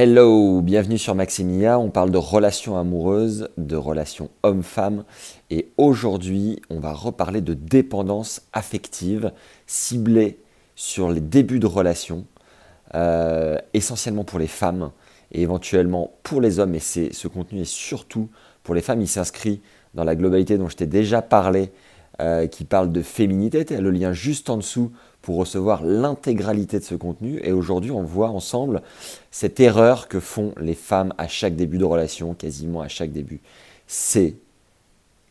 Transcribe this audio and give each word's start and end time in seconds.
Hello, 0.00 0.60
bienvenue 0.60 0.96
sur 0.96 1.16
Maximia. 1.16 1.76
On 1.76 1.90
parle 1.90 2.12
de 2.12 2.18
relations 2.18 2.78
amoureuses, 2.78 3.48
de 3.58 3.74
relations 3.74 4.30
homme-femme. 4.44 5.02
Et 5.50 5.72
aujourd'hui, 5.76 6.62
on 6.70 6.78
va 6.78 6.92
reparler 6.92 7.40
de 7.40 7.52
dépendance 7.52 8.42
affective 8.52 9.32
ciblée 9.66 10.38
sur 10.76 11.10
les 11.10 11.20
débuts 11.20 11.58
de 11.58 11.66
relations, 11.66 12.26
euh, 12.94 13.58
essentiellement 13.74 14.22
pour 14.22 14.38
les 14.38 14.46
femmes 14.46 14.92
et 15.32 15.42
éventuellement 15.42 16.12
pour 16.22 16.40
les 16.40 16.60
hommes. 16.60 16.76
Et 16.76 16.78
ce 16.78 17.26
contenu 17.26 17.62
est 17.62 17.64
surtout 17.64 18.28
pour 18.62 18.76
les 18.76 18.82
femmes. 18.82 19.00
Il 19.00 19.08
s'inscrit 19.08 19.62
dans 19.94 20.04
la 20.04 20.14
globalité 20.14 20.58
dont 20.58 20.68
je 20.68 20.76
t'ai 20.76 20.86
déjà 20.86 21.22
parlé, 21.22 21.72
euh, 22.20 22.48
qui 22.48 22.64
parle 22.64 22.90
de 22.90 23.00
féminité. 23.00 23.64
Tu 23.64 23.76
as 23.76 23.80
le 23.80 23.92
lien 23.92 24.12
juste 24.12 24.50
en 24.50 24.56
dessous 24.56 24.90
pour 25.22 25.36
recevoir 25.36 25.84
l'intégralité 25.84 26.80
de 26.80 26.84
ce 26.84 26.96
contenu. 26.96 27.38
Et 27.44 27.52
aujourd'hui, 27.52 27.92
on 27.92 28.02
voit 28.02 28.30
ensemble 28.30 28.82
cette 29.30 29.60
erreur 29.60 30.08
que 30.08 30.18
font 30.18 30.52
les 30.60 30.74
femmes 30.74 31.14
à 31.16 31.28
chaque 31.28 31.54
début 31.54 31.78
de 31.78 31.84
relation, 31.84 32.34
quasiment 32.34 32.80
à 32.80 32.88
chaque 32.88 33.12
début. 33.12 33.38
C'est, 33.86 34.34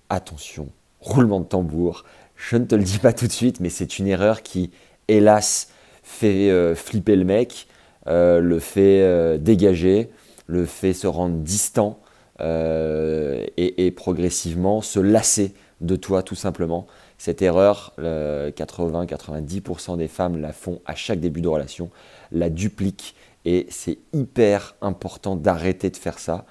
attention, 0.10 0.70
roulement 1.02 1.42
de 1.42 1.46
tambour, 1.46 2.06
je 2.38 2.56
ne 2.56 2.64
te 2.64 2.76
le 2.76 2.84
dis 2.84 3.00
pas 3.00 3.12
tout 3.12 3.28
de 3.28 3.34
suite, 3.34 3.60
mais 3.60 3.70
c'est 3.70 4.00
une 4.00 4.08
erreur 4.08 4.42
qui, 4.42 4.72
hélas, 5.10 5.68
fait 6.04 6.50
euh, 6.50 6.74
flipper 6.74 7.18
le 7.18 7.26
mec, 7.26 7.68
euh, 8.08 8.40
le 8.40 8.60
fait 8.60 9.38
dégager, 9.40 10.10
le 10.46 10.66
fait 10.66 10.94
se 10.94 11.08
rendre 11.08 11.36
distant 11.36 12.00
et, 12.40 13.94
progressivement 13.94 14.82
se 14.82 15.02
lasser 15.02 15.54
de 15.82 15.96
toi 15.96 16.24
tout 16.24 16.36
simplement. 16.36 16.88
Cette 17.18 17.42
erreur, 17.42 17.94
80-90% 18.00 19.98
des 19.98 20.08
femmes 20.08 20.38
la 20.42 20.54
font 20.54 20.82
à 20.86 20.96
chaque 20.96 21.20
début 21.20 21.42
de 21.42 21.48
relation, 21.48 21.90
la 22.32 22.50
dupliquent 22.50 23.16
et 23.46 23.68
c'est 23.70 24.00
hyper 24.14 24.76
important 24.82 25.36
d'arrêter 25.36 25.90
de 25.90 25.98
faire 25.98 26.20
ça. 26.20 26.46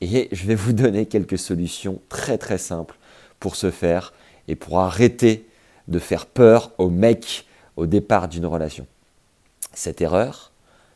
Et 0.00 0.28
je 0.30 0.46
vais 0.46 0.54
vous 0.54 0.72
donner 0.72 1.06
quelques 1.06 1.38
solutions 1.38 2.00
très 2.08 2.38
très 2.38 2.58
simples 2.58 2.98
pour 3.40 3.56
ce 3.56 3.70
faire 3.70 4.12
et 4.46 4.54
pour 4.54 4.78
arrêter 4.80 5.48
de 5.88 5.98
faire 5.98 6.26
peur 6.26 6.72
aux 6.78 6.90
mecs 6.90 7.46
au 7.76 7.86
départ 7.86 8.28
d'une 8.28 8.46
relation. 8.46 8.86
Cette 9.72 10.00
erreur, 10.00 10.52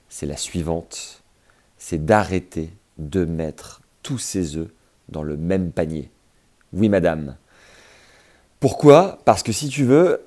c'est 0.08 0.26
la 0.26 0.36
suivante, 0.36 1.22
c'est 1.78 2.04
d'arrêter 2.04 2.70
de 2.98 3.24
mettre 3.24 3.82
tous 4.02 4.18
ses 4.18 4.56
œufs 4.56 4.70
dans 5.08 5.22
le 5.22 5.36
même 5.36 5.72
panier. 5.72 6.10
Oui 6.72 6.88
madame, 6.88 7.36
pourquoi? 8.60 9.18
Parce 9.24 9.42
que 9.42 9.52
si 9.52 9.68
tu 9.68 9.84
veux, 9.84 10.20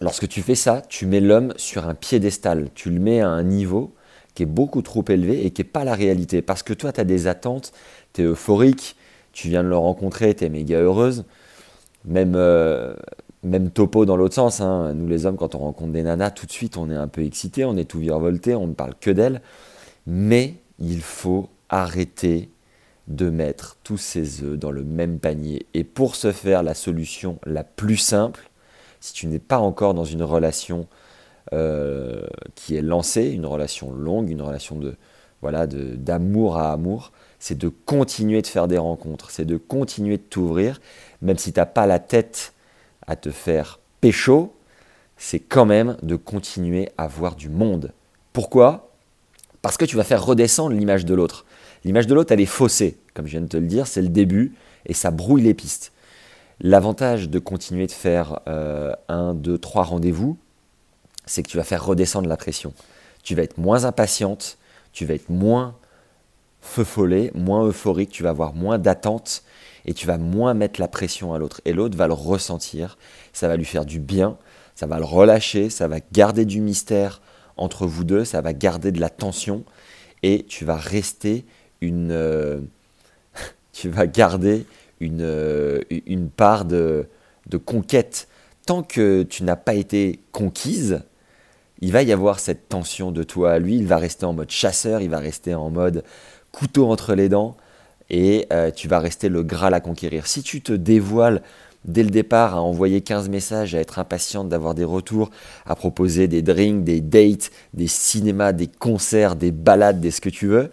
lorsque 0.00 0.28
tu 0.28 0.42
fais 0.42 0.56
ça, 0.56 0.82
tu 0.88 1.06
mets 1.06 1.20
l'homme 1.20 1.54
sur 1.56 1.88
un 1.88 1.94
piédestal, 1.94 2.68
tu 2.74 2.90
le 2.90 2.98
mets 2.98 3.20
à 3.20 3.28
un 3.28 3.44
niveau 3.44 3.94
qui 4.34 4.42
est 4.42 4.46
beaucoup 4.46 4.82
trop 4.82 5.04
élevé 5.08 5.46
et 5.46 5.50
qui 5.52 5.60
n'est 5.62 5.68
pas 5.68 5.84
la 5.84 5.94
réalité. 5.94 6.42
Parce 6.42 6.64
que 6.64 6.72
toi, 6.72 6.92
tu 6.92 7.00
as 7.00 7.04
des 7.04 7.28
attentes, 7.28 7.72
tu 8.14 8.22
es 8.22 8.24
euphorique, 8.24 8.96
tu 9.32 9.48
viens 9.48 9.62
de 9.62 9.68
le 9.68 9.76
rencontrer, 9.76 10.34
tu 10.34 10.44
es 10.44 10.48
méga 10.48 10.78
heureuse. 10.78 11.24
Même, 12.04 12.34
euh, 12.34 12.94
même 13.44 13.70
topo 13.70 14.06
dans 14.06 14.16
l'autre 14.16 14.34
sens. 14.34 14.60
Hein. 14.60 14.92
Nous, 14.94 15.06
les 15.06 15.24
hommes, 15.26 15.36
quand 15.36 15.54
on 15.54 15.58
rencontre 15.58 15.92
des 15.92 16.02
nanas, 16.02 16.30
tout 16.30 16.46
de 16.46 16.52
suite, 16.52 16.76
on 16.76 16.90
est 16.90 16.96
un 16.96 17.06
peu 17.06 17.22
excité, 17.22 17.64
on 17.64 17.76
est 17.76 17.84
tout 17.84 18.00
virevolté, 18.00 18.56
on 18.56 18.66
ne 18.66 18.74
parle 18.74 18.94
que 19.00 19.10
d'elles. 19.10 19.40
Mais 20.08 20.54
il 20.80 21.00
faut 21.00 21.48
arrêter 21.68 22.48
de 23.08 23.30
mettre 23.30 23.76
tous 23.82 23.98
ses 23.98 24.42
œufs 24.42 24.58
dans 24.58 24.70
le 24.70 24.84
même 24.84 25.18
panier. 25.18 25.66
Et 25.74 25.84
pour 25.84 26.16
ce 26.16 26.32
faire, 26.32 26.62
la 26.62 26.74
solution 26.74 27.38
la 27.44 27.64
plus 27.64 27.96
simple, 27.96 28.50
si 29.00 29.12
tu 29.12 29.26
n'es 29.26 29.38
pas 29.38 29.58
encore 29.58 29.94
dans 29.94 30.04
une 30.04 30.22
relation 30.22 30.86
euh, 31.52 32.24
qui 32.54 32.76
est 32.76 32.82
lancée, 32.82 33.30
une 33.30 33.46
relation 33.46 33.92
longue, 33.92 34.30
une 34.30 34.42
relation 34.42 34.76
de 34.76 34.94
voilà 35.40 35.66
d'amour 35.66 36.56
à 36.56 36.72
amour, 36.72 37.10
c'est 37.40 37.58
de 37.58 37.68
continuer 37.68 38.42
de 38.42 38.46
faire 38.46 38.68
des 38.68 38.78
rencontres, 38.78 39.32
c'est 39.32 39.44
de 39.44 39.56
continuer 39.56 40.18
de 40.18 40.22
t'ouvrir, 40.22 40.80
même 41.20 41.36
si 41.36 41.52
tu 41.52 41.58
n'as 41.58 41.66
pas 41.66 41.86
la 41.86 41.98
tête 41.98 42.54
à 43.08 43.16
te 43.16 43.32
faire 43.32 43.80
pécho, 44.00 44.54
c'est 45.16 45.40
quand 45.40 45.66
même 45.66 45.96
de 46.02 46.14
continuer 46.14 46.90
à 46.96 47.08
voir 47.08 47.34
du 47.34 47.48
monde. 47.48 47.92
Pourquoi? 48.32 48.92
Parce 49.62 49.76
que 49.76 49.84
tu 49.84 49.96
vas 49.96 50.04
faire 50.04 50.24
redescendre 50.24 50.76
l'image 50.76 51.04
de 51.04 51.14
l'autre. 51.14 51.44
L'image 51.84 52.06
de 52.06 52.14
l'autre, 52.14 52.32
elle 52.32 52.40
est 52.40 52.46
faussée, 52.46 52.96
comme 53.14 53.26
je 53.26 53.32
viens 53.32 53.40
de 53.40 53.46
te 53.48 53.56
le 53.56 53.66
dire, 53.66 53.86
c'est 53.86 54.02
le 54.02 54.08
début 54.08 54.54
et 54.86 54.94
ça 54.94 55.10
brouille 55.10 55.42
les 55.42 55.54
pistes. 55.54 55.92
L'avantage 56.60 57.28
de 57.28 57.38
continuer 57.38 57.86
de 57.86 57.92
faire 57.92 58.40
euh, 58.46 58.92
un, 59.08 59.34
deux, 59.34 59.58
trois 59.58 59.82
rendez-vous, 59.82 60.36
c'est 61.26 61.42
que 61.42 61.48
tu 61.48 61.56
vas 61.56 61.64
faire 61.64 61.84
redescendre 61.84 62.28
la 62.28 62.36
pression. 62.36 62.72
Tu 63.22 63.34
vas 63.34 63.42
être 63.42 63.58
moins 63.58 63.84
impatiente, 63.84 64.58
tu 64.92 65.04
vas 65.04 65.14
être 65.14 65.28
moins 65.30 65.76
feu 66.60 66.84
follet, 66.84 67.32
moins 67.34 67.64
euphorique, 67.64 68.10
tu 68.10 68.22
vas 68.22 68.30
avoir 68.30 68.54
moins 68.54 68.78
d'attente 68.78 69.42
et 69.84 69.94
tu 69.94 70.06
vas 70.06 70.18
moins 70.18 70.54
mettre 70.54 70.80
la 70.80 70.88
pression 70.88 71.34
à 71.34 71.38
l'autre. 71.38 71.60
Et 71.64 71.72
l'autre 71.72 71.96
va 71.96 72.06
le 72.06 72.12
ressentir, 72.12 72.96
ça 73.32 73.48
va 73.48 73.56
lui 73.56 73.64
faire 73.64 73.84
du 73.84 73.98
bien, 73.98 74.36
ça 74.74 74.86
va 74.86 74.98
le 74.98 75.04
relâcher, 75.04 75.70
ça 75.70 75.88
va 75.88 75.98
garder 76.12 76.44
du 76.44 76.60
mystère 76.60 77.20
entre 77.56 77.86
vous 77.86 78.04
deux, 78.04 78.24
ça 78.24 78.40
va 78.40 78.52
garder 78.52 78.92
de 78.92 79.00
la 79.00 79.10
tension 79.10 79.64
et 80.22 80.44
tu 80.48 80.64
vas 80.64 80.76
rester 80.76 81.44
une, 81.80 82.12
euh, 82.12 82.60
tu 83.72 83.88
vas 83.88 84.06
garder 84.06 84.66
une, 85.00 85.22
euh, 85.22 85.80
une 86.06 86.28
part 86.28 86.64
de, 86.64 87.06
de 87.48 87.56
conquête. 87.56 88.28
Tant 88.66 88.82
que 88.82 89.22
tu 89.22 89.42
n'as 89.44 89.56
pas 89.56 89.74
été 89.74 90.20
conquise, 90.30 91.02
il 91.80 91.90
va 91.90 92.02
y 92.02 92.12
avoir 92.12 92.38
cette 92.38 92.68
tension 92.68 93.10
de 93.10 93.24
toi 93.24 93.52
à 93.52 93.58
lui, 93.58 93.76
il 93.76 93.86
va 93.86 93.96
rester 93.96 94.24
en 94.24 94.32
mode 94.32 94.50
chasseur, 94.50 95.00
il 95.02 95.10
va 95.10 95.18
rester 95.18 95.54
en 95.54 95.70
mode 95.70 96.04
couteau 96.52 96.88
entre 96.88 97.14
les 97.14 97.28
dents, 97.28 97.56
et 98.08 98.46
euh, 98.52 98.70
tu 98.70 98.86
vas 98.86 99.00
rester 99.00 99.28
le 99.28 99.42
Graal 99.42 99.74
à 99.74 99.80
conquérir. 99.80 100.26
Si 100.26 100.42
tu 100.42 100.60
te 100.60 100.72
dévoiles 100.72 101.42
dès 101.84 102.04
le 102.04 102.10
départ 102.10 102.54
à 102.54 102.62
envoyer 102.62 103.00
15 103.00 103.28
messages, 103.28 103.74
à 103.74 103.80
être 103.80 103.98
impatiente 103.98 104.48
d'avoir 104.48 104.74
des 104.74 104.84
retours, 104.84 105.30
à 105.66 105.74
proposer 105.74 106.28
des 106.28 106.42
drinks, 106.42 106.84
des 106.84 107.00
dates, 107.00 107.50
des 107.74 107.88
cinémas, 107.88 108.52
des 108.52 108.68
concerts, 108.68 109.34
des 109.34 109.50
balades, 109.50 110.00
des 110.00 110.10
ce 110.12 110.20
que 110.20 110.28
tu 110.28 110.46
veux, 110.46 110.70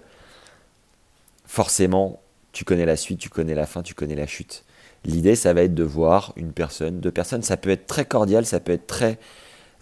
forcément, 1.48 2.22
tu 2.60 2.66
connais 2.66 2.86
la 2.86 2.98
suite, 2.98 3.20
tu 3.20 3.30
connais 3.30 3.56
la 3.56 3.66
fin, 3.66 3.84
tu 3.84 3.94
connais 3.94 4.16
la 4.16 4.28
chute. 4.28 4.66
L'idée, 5.06 5.36
ça 5.36 5.54
va 5.54 5.62
être 5.62 5.74
de 5.74 5.84
voir 5.84 6.34
une 6.36 6.52
personne, 6.52 7.00
deux 7.00 7.10
personnes. 7.10 7.42
Ça 7.42 7.56
peut 7.56 7.70
être 7.70 7.88
très 7.88 8.04
cordial, 8.04 8.46
ça 8.46 8.60
peut 8.60 8.74
être 8.74 8.86
très 8.86 9.18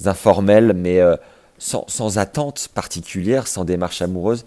informel, 0.06 0.74
mais 0.76 1.00
euh, 1.00 1.16
sans, 1.58 2.20
attente 2.20 2.68
particulière, 2.76 3.48
sans 3.48 3.66
démarche 3.66 4.04
amoureuse. 4.04 4.46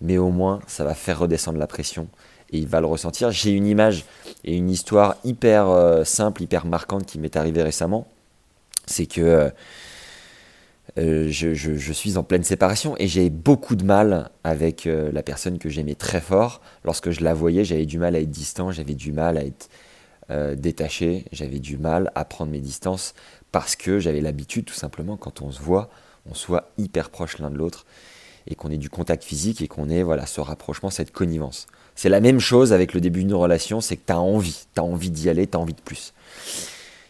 Mais 0.00 0.16
au 0.16 0.30
moins, 0.30 0.60
ça 0.66 0.84
va 0.84 0.94
faire 0.94 1.18
redescendre 1.18 1.58
la 1.58 1.66
pression 1.66 2.08
et 2.50 2.56
il 2.56 2.66
va 2.66 2.80
le 2.80 2.86
ressentir. 2.86 3.30
J'ai 3.30 3.50
une 3.50 3.66
image 3.66 4.06
et 4.42 4.56
une 4.56 4.70
histoire 4.70 5.16
hyper 5.22 5.68
euh, 5.68 6.02
simple, 6.02 6.44
hyper 6.44 6.64
marquante 6.64 7.04
qui 7.04 7.18
m'est 7.18 7.36
arrivée 7.36 7.62
récemment. 7.62 8.06
C'est 8.86 9.04
que 9.04 9.52
euh, 10.98 11.28
je, 11.28 11.92
suis 11.92 12.16
en 12.16 12.22
pleine 12.22 12.42
séparation 12.42 12.94
et 12.98 13.06
j'ai 13.06 13.28
beaucoup 13.28 13.76
de 13.76 13.84
mal 13.84 14.30
avec 14.44 14.86
euh, 14.86 15.12
la 15.12 15.22
personne 15.22 15.58
que 15.58 15.68
j'aimais 15.68 15.94
très 15.94 16.22
fort. 16.22 16.62
Lorsque 16.84 17.10
je 17.10 17.22
la 17.22 17.34
voyais, 17.34 17.64
j'avais 17.64 17.84
du 17.84 17.98
mal 17.98 18.16
à 18.16 18.20
être 18.20 18.30
distant, 18.30 18.70
j'avais 18.70 18.94
du 18.94 19.12
mal 19.12 19.36
à 19.36 19.44
être 19.44 19.68
euh, 20.30 20.54
détaché, 20.54 21.26
j'avais 21.32 21.58
du 21.58 21.76
mal 21.76 22.10
à 22.14 22.24
prendre 22.24 22.50
mes 22.50 22.60
distances 22.60 23.14
parce 23.52 23.76
que 23.76 23.98
j'avais 23.98 24.22
l'habitude 24.22 24.64
tout 24.64 24.74
simplement 24.74 25.18
quand 25.18 25.42
on 25.42 25.50
se 25.50 25.60
voit, 25.60 25.90
on 26.28 26.34
soit 26.34 26.70
hyper 26.78 27.10
proche 27.10 27.38
l'un 27.38 27.50
de 27.50 27.56
l'autre 27.56 27.84
et 28.46 28.54
qu'on 28.54 28.70
ait 28.70 28.78
du 28.78 28.88
contact 28.88 29.22
physique 29.22 29.60
et 29.60 29.68
qu'on 29.68 29.90
ait 29.90 30.02
voilà, 30.02 30.24
ce 30.24 30.40
rapprochement, 30.40 30.88
cette 30.88 31.12
connivence. 31.12 31.66
C'est 31.94 32.08
la 32.08 32.20
même 32.20 32.40
chose 32.40 32.72
avec 32.72 32.94
le 32.94 33.00
début 33.02 33.20
d'une 33.20 33.34
relation, 33.34 33.82
c'est 33.82 33.96
que 33.96 34.06
tu 34.06 34.12
as 34.12 34.20
envie, 34.20 34.66
tu 34.74 34.80
as 34.80 34.84
envie 34.84 35.10
d'y 35.10 35.28
aller, 35.28 35.46
tu 35.46 35.56
as 35.56 35.60
envie 35.60 35.74
de 35.74 35.80
plus. 35.80 36.14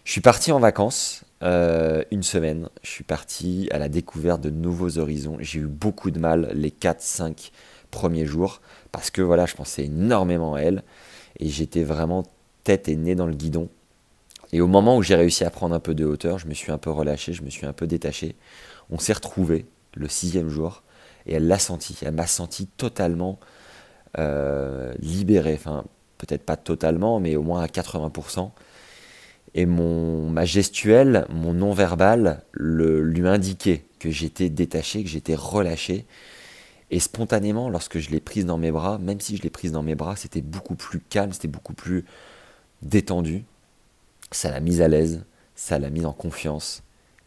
Je 0.04 0.12
suis 0.12 0.20
parti 0.20 0.50
en 0.50 0.58
vacances 0.58 1.22
euh, 1.42 2.02
une 2.10 2.22
semaine. 2.22 2.68
Je 2.82 2.90
suis 2.90 3.04
parti 3.04 3.68
à 3.70 3.78
la 3.78 3.88
découverte 3.88 4.40
de 4.40 4.50
nouveaux 4.50 4.98
horizons. 4.98 5.36
J'ai 5.40 5.60
eu 5.60 5.66
beaucoup 5.66 6.10
de 6.10 6.18
mal 6.18 6.50
les 6.54 6.70
4-5 6.70 7.50
premiers 7.90 8.26
jours 8.26 8.60
parce 8.92 9.10
que 9.10 9.22
voilà, 9.22 9.46
je 9.46 9.54
pensais 9.54 9.84
énormément 9.84 10.54
à 10.54 10.60
elle 10.60 10.82
et 11.38 11.48
j'étais 11.48 11.84
vraiment 11.84 12.24
tête 12.64 12.88
et 12.88 12.96
nez 12.96 13.14
dans 13.14 13.26
le 13.26 13.34
guidon. 13.34 13.68
Et 14.52 14.60
au 14.60 14.66
moment 14.66 14.96
où 14.96 15.02
j'ai 15.02 15.14
réussi 15.14 15.44
à 15.44 15.50
prendre 15.50 15.74
un 15.74 15.80
peu 15.80 15.94
de 15.94 16.04
hauteur, 16.04 16.38
je 16.38 16.46
me 16.46 16.54
suis 16.54 16.72
un 16.72 16.78
peu 16.78 16.90
relâché, 16.90 17.32
je 17.32 17.42
me 17.42 17.50
suis 17.50 17.66
un 17.66 17.72
peu 17.72 17.86
détaché. 17.86 18.36
On 18.90 18.98
s'est 18.98 19.12
retrouvé 19.12 19.66
le 19.94 20.08
sixième 20.08 20.48
jour 20.48 20.82
et 21.26 21.34
elle 21.34 21.48
l'a 21.48 21.58
senti. 21.58 21.98
Elle 22.02 22.14
m'a 22.14 22.26
senti 22.26 22.66
totalement 22.66 23.38
euh, 24.18 24.94
libéré. 25.00 25.54
Enfin, 25.54 25.84
peut-être 26.18 26.44
pas 26.44 26.56
totalement, 26.56 27.20
mais 27.20 27.36
au 27.36 27.42
moins 27.42 27.62
à 27.62 27.66
80%. 27.66 28.50
Et 29.56 29.64
mon, 29.64 30.28
ma 30.28 30.44
gestuelle, 30.44 31.26
mon 31.30 31.54
non-verbal, 31.54 32.42
lui 32.52 33.26
indiquait 33.26 33.84
que 33.98 34.10
j'étais 34.10 34.50
détaché, 34.50 35.02
que 35.02 35.08
j'étais 35.08 35.34
relâché. 35.34 36.04
Et 36.90 37.00
spontanément, 37.00 37.70
lorsque 37.70 37.98
je 37.98 38.10
l'ai 38.10 38.20
prise 38.20 38.44
dans 38.44 38.58
mes 38.58 38.70
bras, 38.70 38.98
même 38.98 39.18
si 39.18 39.34
je 39.38 39.42
l'ai 39.42 39.48
prise 39.48 39.72
dans 39.72 39.82
mes 39.82 39.94
bras, 39.94 40.14
c'était 40.14 40.42
beaucoup 40.42 40.74
plus 40.74 41.00
calme, 41.00 41.32
c'était 41.32 41.48
beaucoup 41.48 41.72
plus 41.72 42.04
détendu. 42.82 43.44
Ça 44.30 44.50
l'a 44.50 44.60
mise 44.60 44.82
à 44.82 44.88
l'aise, 44.88 45.24
ça 45.54 45.78
l'a 45.78 45.88
mise 45.88 46.04
en 46.04 46.12
confiance. 46.12 46.82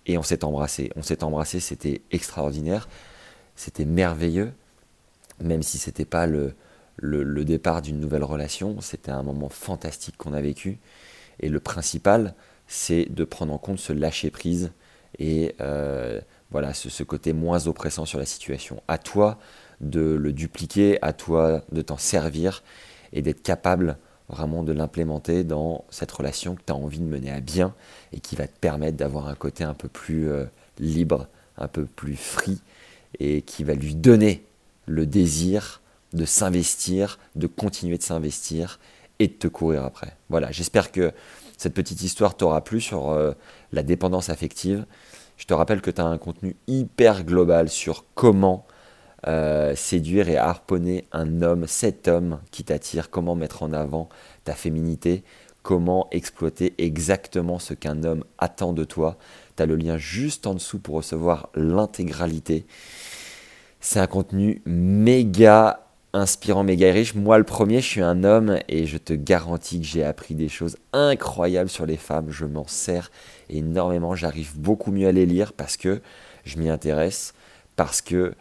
Et 0.05 0.19
on 0.19 0.23
s'est 0.23 0.43
embrassé. 0.43 0.91
On 0.95 1.01
s'est 1.01 1.23
embrassé, 1.23 1.59
c'était 1.59 2.03
extraordinaire, 2.11 2.87
c'était 3.55 3.85
merveilleux. 3.85 4.53
même 5.41 5.63
si 5.63 5.79
c'était 5.79 6.05
pas 6.05 6.27
le, 6.27 6.53
le, 6.97 7.43
départ 7.43 7.81
d'une 7.81 7.99
nouvelle 7.99 8.23
relation, 8.23 8.81
c'était 8.81 9.11
un 9.11 9.23
moment 9.23 9.49
fantastique 9.49 10.15
qu'on 10.17 10.33
a 10.33 10.41
vécu. 10.41 10.77
Et 11.39 11.49
le 11.49 11.59
principal, 11.59 12.33
c'est 12.67 13.05
de 13.09 13.23
prendre 13.23 13.53
en 13.53 13.57
compte 13.57 13.79
ce 13.79 13.93
lâcher 13.93 14.29
prise 14.29 14.71
et 15.17 15.55
euh, 15.59 16.21
voilà 16.51 16.73
ce, 16.73 17.03
côté 17.03 17.33
moins 17.33 17.67
oppressant 17.67 18.05
sur 18.05 18.19
la 18.19 18.25
situation. 18.25 18.81
À 18.87 18.97
toi 18.97 19.39
de 19.81 20.01
le 20.01 20.33
dupliquer, 20.33 20.99
à 21.01 21.13
toi 21.13 21.63
de 21.71 21.81
t'en 21.81 21.97
servir 21.97 22.63
et 23.13 23.21
d'être 23.21 23.41
capable 23.41 23.97
vraiment 24.29 24.63
de 24.63 24.71
l'implémenter 24.71 25.43
dans 25.43 25.85
cette 25.89 26.11
relation 26.11 26.55
que 26.55 26.61
tu 26.65 26.71
as 26.71 26.75
envie 26.75 26.99
de 26.99 27.05
mener 27.05 27.31
à 27.31 27.39
bien 27.39 27.73
et 28.13 28.19
qui 28.19 28.35
va 28.35 28.47
te 28.47 28.57
permettre 28.59 28.97
d'avoir 28.97 29.27
un 29.27 29.35
côté 29.35 29.63
un 29.63 29.73
peu 29.73 29.87
plus 29.87 30.29
euh, 30.29 30.45
libre, 30.77 31.27
un 31.57 31.67
peu 31.67 31.85
plus 31.85 32.15
free 32.15 32.61
et 33.19 33.41
qui 33.41 33.63
va 33.63 33.73
lui 33.73 33.95
donner 33.95 34.43
le 34.85 35.05
désir 35.05 35.81
de 36.13 36.25
s'investir, 36.25 37.19
de 37.35 37.47
continuer 37.47 37.97
de 37.97 38.03
s'investir 38.03 38.79
et 39.19 39.27
de 39.27 39.33
te 39.33 39.47
courir 39.47 39.85
après. 39.85 40.15
Voilà, 40.29 40.51
j'espère 40.51 40.91
que 40.91 41.11
cette 41.57 41.73
petite 41.73 42.01
histoire 42.01 42.35
t'aura 42.35 42.63
plu 42.63 42.81
sur 42.81 43.09
euh, 43.09 43.33
la 43.71 43.83
dépendance 43.83 44.29
affective. 44.29 44.85
Je 45.37 45.45
te 45.45 45.53
rappelle 45.53 45.81
que 45.81 45.91
tu 45.91 46.01
as 46.01 46.05
un 46.05 46.17
contenu 46.17 46.55
hyper 46.67 47.23
global 47.23 47.69
sur 47.69 48.05
comment 48.15 48.65
euh, 49.27 49.75
séduire 49.75 50.29
et 50.29 50.37
harponner 50.37 51.05
un 51.11 51.41
homme, 51.41 51.67
cet 51.67 52.07
homme 52.07 52.39
qui 52.51 52.63
t'attire, 52.63 53.09
comment 53.09 53.35
mettre 53.35 53.63
en 53.63 53.73
avant 53.73 54.07
ta 54.45 54.53
féminité, 54.53 55.23
comment 55.61 56.07
exploiter 56.11 56.73
exactement 56.77 57.59
ce 57.59 57.73
qu'un 57.73 58.03
homme 58.03 58.23
attend 58.37 58.71
de 58.71 58.85
toi. 58.85 59.17
Tu 59.57 59.63
as 59.63 59.65
le 59.65 59.75
lien 59.75 59.97
juste 59.97 60.47
en 60.47 60.53
dessous 60.53 60.79
pour 60.79 60.95
recevoir 60.95 61.49
l'intégralité. 61.55 62.65
C'est 63.81 63.99
un 63.99 64.07
contenu 64.07 64.61
méga 64.65 65.88
inspirant, 66.13 66.63
méga 66.63 66.91
riche. 66.91 67.15
Moi, 67.15 67.37
le 67.37 67.43
premier, 67.43 67.81
je 67.81 67.87
suis 67.87 68.01
un 68.01 68.23
homme 68.23 68.57
et 68.67 68.85
je 68.85 68.97
te 68.97 69.13
garantis 69.13 69.79
que 69.79 69.85
j'ai 69.85 70.03
appris 70.03 70.35
des 70.35 70.49
choses 70.49 70.77
incroyables 70.93 71.69
sur 71.69 71.85
les 71.85 71.97
femmes. 71.97 72.27
Je 72.29 72.45
m'en 72.45 72.67
sers 72.67 73.11
énormément. 73.49 74.15
J'arrive 74.15 74.57
beaucoup 74.59 74.91
mieux 74.91 75.07
à 75.07 75.11
les 75.11 75.25
lire 75.25 75.53
parce 75.53 75.77
que 75.77 76.01
je 76.45 76.57
m'y 76.57 76.69
intéresse, 76.69 77.33
parce 77.75 78.01
que 78.01 78.33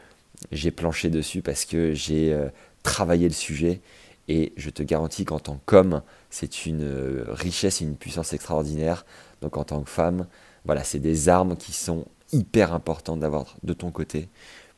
j'ai 0.53 0.70
planché 0.70 1.11
dessus, 1.11 1.43
parce 1.43 1.65
que 1.65 1.93
j'ai 1.93 2.32
euh, 2.32 2.49
travaillé 2.82 3.29
le 3.29 3.35
sujet. 3.35 3.81
Et 4.29 4.53
je 4.56 4.69
te 4.71 4.82
garantis 4.82 5.25
qu'en 5.25 5.38
tant 5.38 5.59
qu'homme, 5.64 6.03
c'est 6.31 6.67
une 6.67 6.82
euh, 6.82 7.25
richesse 7.29 7.81
et 7.81 7.85
une 7.85 7.97
puissance 7.97 8.32
extraordinaire. 8.32 9.05
Donc 9.41 9.56
en 9.56 9.64
tant 9.64 9.81
que 9.81 9.91
femme, 9.91 10.26
voilà, 10.64 10.85
c'est 10.85 10.99
des 10.99 11.29
armes 11.29 11.56
qui 11.56 11.73
sont 11.73 12.05
hyper 12.32 12.75
importantes 12.75 13.21
d'avoir 13.21 13.56
de 13.62 13.73
ton 13.73 13.91
côté 13.91 14.29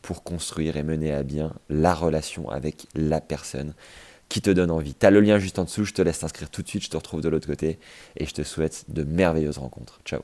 pour 0.02 0.23
construire 0.23 0.76
et 0.76 0.82
mener 0.82 1.12
à 1.12 1.23
bien 1.23 1.52
la 1.69 1.94
relation 1.94 2.49
avec 2.49 2.87
la 2.94 3.20
personne 3.20 3.75
qui 4.29 4.41
te 4.41 4.50
donne 4.50 4.70
envie. 4.70 4.94
Tu 4.94 5.05
as 5.05 5.11
le 5.11 5.20
lien 5.20 5.38
juste 5.38 5.58
en 5.58 5.64
dessous, 5.64 5.85
je 5.85 5.93
te 5.93 6.02
laisse 6.02 6.20
t'inscrire 6.20 6.50
tout 6.50 6.62
de 6.62 6.69
suite, 6.69 6.85
je 6.85 6.91
te 6.91 6.97
retrouve 6.97 7.20
de 7.20 7.29
l'autre 7.29 7.47
côté 7.49 7.79
et 8.17 8.26
je 8.26 8.32
te 8.32 8.43
souhaite 8.43 8.85
de 8.88 9.02
merveilleuses 9.02 9.58
rencontres. 9.58 10.00
Ciao 10.05 10.20